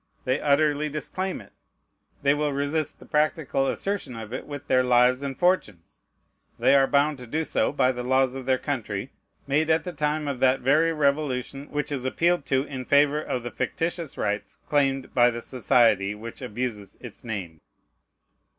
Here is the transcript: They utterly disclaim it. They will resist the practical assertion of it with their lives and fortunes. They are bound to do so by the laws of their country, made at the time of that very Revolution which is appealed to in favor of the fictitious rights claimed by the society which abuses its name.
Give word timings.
They 0.25 0.39
utterly 0.41 0.89
disclaim 0.89 1.41
it. 1.41 1.53
They 2.23 2.33
will 2.33 2.51
resist 2.53 2.97
the 2.97 3.05
practical 3.05 3.67
assertion 3.67 4.15
of 4.15 4.33
it 4.33 4.47
with 4.47 4.65
their 4.65 4.81
lives 4.81 5.21
and 5.21 5.37
fortunes. 5.37 6.01
They 6.57 6.73
are 6.73 6.87
bound 6.87 7.19
to 7.19 7.27
do 7.27 7.43
so 7.43 7.71
by 7.71 7.91
the 7.91 8.01
laws 8.01 8.33
of 8.33 8.47
their 8.47 8.57
country, 8.57 9.11
made 9.45 9.69
at 9.69 9.83
the 9.83 9.93
time 9.93 10.27
of 10.27 10.39
that 10.39 10.61
very 10.61 10.91
Revolution 10.91 11.67
which 11.69 11.91
is 11.91 12.03
appealed 12.03 12.47
to 12.47 12.63
in 12.63 12.83
favor 12.83 13.21
of 13.21 13.43
the 13.43 13.51
fictitious 13.51 14.17
rights 14.17 14.57
claimed 14.67 15.13
by 15.13 15.29
the 15.29 15.39
society 15.39 16.15
which 16.15 16.41
abuses 16.41 16.97
its 16.99 17.23
name. 17.23 17.61